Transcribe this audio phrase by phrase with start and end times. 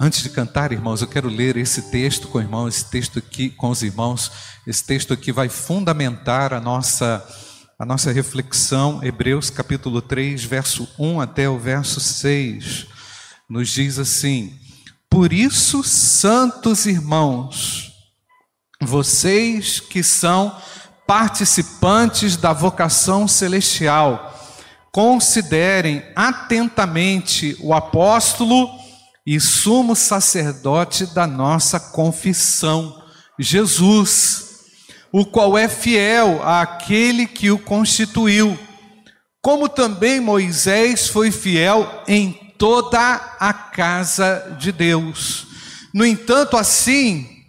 [0.00, 3.68] Antes de cantar, irmãos, eu quero ler esse texto com irmãos, esse texto aqui com
[3.68, 4.30] os irmãos.
[4.64, 7.26] Esse texto aqui vai fundamentar a nossa
[7.76, 9.02] a nossa reflexão.
[9.02, 12.86] Hebreus capítulo 3, verso 1 até o verso 6.
[13.50, 14.56] Nos diz assim:
[15.10, 17.92] Por isso, santos irmãos,
[18.80, 20.56] vocês que são
[21.08, 24.32] participantes da vocação celestial,
[24.92, 28.86] considerem atentamente o apóstolo
[29.30, 33.04] e sumo sacerdote da nossa confissão,
[33.38, 34.64] Jesus,
[35.12, 38.58] o qual é fiel àquele que o constituiu,
[39.42, 42.98] como também Moisés foi fiel em toda
[43.38, 45.46] a casa de Deus.
[45.92, 47.44] No entanto, assim,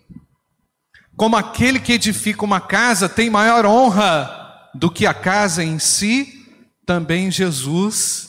[1.15, 4.29] como aquele que edifica uma casa tem maior honra
[4.75, 6.45] do que a casa em si,
[6.85, 8.28] também Jesus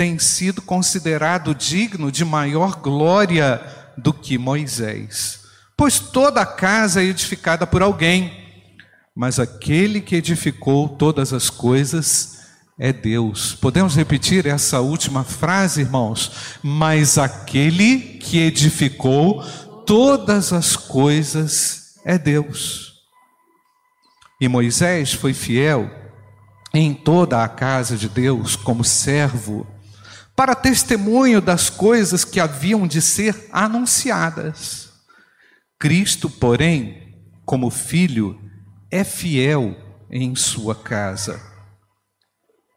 [0.00, 3.60] tem sido considerado digno de maior glória
[3.98, 5.40] do que Moisés.
[5.76, 8.32] Pois toda a casa é edificada por alguém,
[9.14, 12.38] mas aquele que edificou todas as coisas
[12.78, 13.54] é Deus.
[13.54, 16.32] Podemos repetir essa última frase, irmãos?
[16.62, 19.44] Mas aquele que edificou
[19.84, 22.94] todas as coisas é Deus.
[24.40, 25.90] E Moisés foi fiel
[26.72, 29.66] em toda a casa de Deus como servo
[30.40, 34.88] para testemunho das coisas que haviam de ser anunciadas.
[35.78, 38.40] Cristo, porém, como filho,
[38.90, 39.76] é fiel
[40.10, 41.38] em sua casa.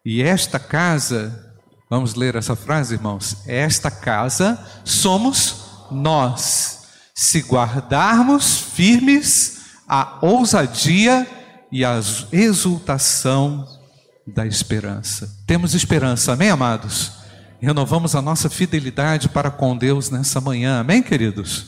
[0.03, 1.55] E esta casa,
[1.89, 3.37] vamos ler essa frase, irmãos?
[3.47, 11.25] Esta casa somos nós, se guardarmos firmes a ousadia
[11.71, 11.97] e a
[12.29, 13.65] exultação
[14.27, 15.33] da esperança.
[15.47, 17.22] Temos esperança, amém, amados?
[17.63, 21.67] Renovamos a nossa fidelidade para com Deus nessa manhã, amém, queridos?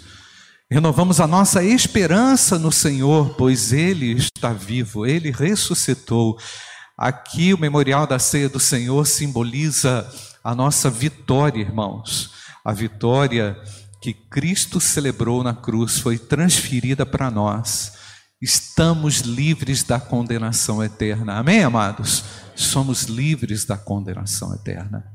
[0.70, 6.38] Renovamos a nossa esperança no Senhor, pois Ele está vivo, Ele ressuscitou.
[6.98, 10.06] Aqui o memorial da ceia do Senhor simboliza
[10.44, 12.32] a nossa vitória, irmãos.
[12.66, 13.58] A vitória
[14.02, 17.94] que Cristo celebrou na cruz foi transferida para nós.
[18.42, 21.38] Estamos livres da condenação eterna.
[21.38, 22.26] Amém, amados?
[22.54, 25.15] Somos livres da condenação eterna.